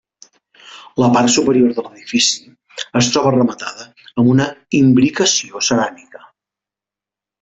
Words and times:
La 1.01 1.09
part 1.17 1.29
superior 1.33 1.75
de 1.79 1.83
l'edifici 1.83 2.49
es 3.01 3.11
troba 3.17 3.35
rematada 3.37 3.85
amb 4.07 4.33
una 4.33 4.49
imbricació 4.81 5.63
ceràmica. 5.69 6.25